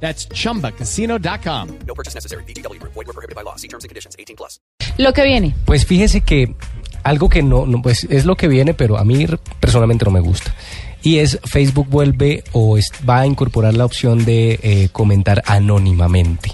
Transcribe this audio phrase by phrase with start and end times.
[0.00, 1.68] That's chumbacasino.com.
[1.86, 2.44] No purchase necessary.
[2.44, 2.78] BGW.
[2.82, 3.56] Void were prohibited by law.
[3.56, 4.14] See terms and conditions.
[4.18, 4.60] 18 plus.
[4.98, 5.54] Lo que viene.
[5.64, 6.54] Pues fíjese que
[7.02, 9.26] algo que no, no, pues es lo que viene, pero a mí
[9.60, 10.54] personalmente no me gusta.
[11.02, 16.50] Y es Facebook vuelve o es- va a incorporar la opción de eh, comentar anónimamente.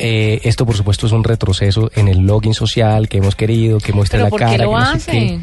[0.00, 3.92] Eh, esto, por supuesto, es un retroceso en el login social que hemos querido, que
[3.92, 5.38] muestre ¿Pero la por qué lo que no sé qué.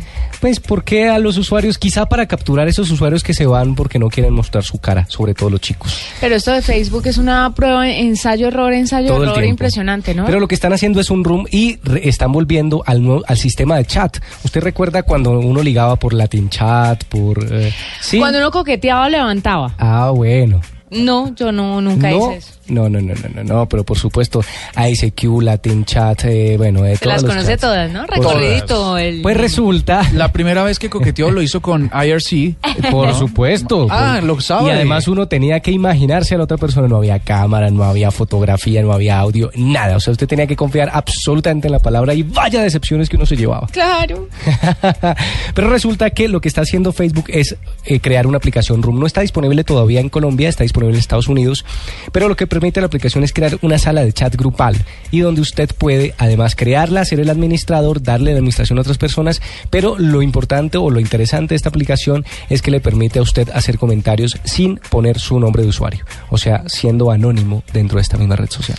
[0.45, 4.09] Pues porque a los usuarios, quizá para capturar esos usuarios que se van porque no
[4.09, 5.97] quieren mostrar su cara, sobre todo los chicos.
[6.21, 10.23] Pero esto de Facebook es una prueba, ensayo, error, ensayo, todo error impresionante, ¿no?
[10.27, 13.37] Pero lo que están haciendo es un room y re- están volviendo al, nuevo- al
[13.39, 14.19] sistema de chat.
[14.43, 17.43] ¿Usted recuerda cuando uno ligaba por Latin Chat, por...
[17.51, 18.19] eh, sí?
[18.19, 19.73] Cuando uno coqueteaba levantaba.
[19.79, 20.61] Ah, bueno.
[20.91, 22.53] No, yo no, nunca no, hice eso.
[22.67, 24.41] no, no, no, no, no, no, pero por supuesto,
[24.77, 27.61] ICQ, Latin Chat, eh, bueno, de Se todos las los conoce chats.
[27.61, 28.05] todas, ¿no?
[28.05, 28.19] Todas.
[28.19, 28.97] Recorridito.
[28.97, 29.21] El...
[29.21, 32.55] Pues resulta, La primera vez que coqueteó lo hizo con IRC.
[32.91, 33.87] por supuesto.
[33.89, 34.67] Ah, lo sabe.
[34.67, 38.11] Y además uno tenía que imaginarse a la otra persona, no había cámara, no había
[38.11, 39.97] fotografía, no había audio, nada.
[39.97, 43.25] O sea, usted tenía que confiar absolutamente en la palabra y vaya decepciones que uno
[43.25, 43.67] se llevaba.
[43.67, 44.27] Claro.
[45.55, 47.55] Pero resulta que lo que está haciendo Facebook es
[47.85, 48.99] eh, crear una aplicación Room.
[48.99, 51.65] No está disponible todavía en Colombia, está disponible en Estados Unidos,
[52.11, 54.75] pero lo que permite la aplicación es crear una sala de chat grupal
[55.11, 59.41] y donde usted puede además crearla, ser el administrador, darle la administración a otras personas,
[59.69, 63.49] pero lo importante o lo interesante de esta aplicación es que le permite a usted
[63.51, 68.17] hacer comentarios sin poner su nombre de usuario, o sea, siendo anónimo dentro de esta
[68.17, 68.77] misma red social.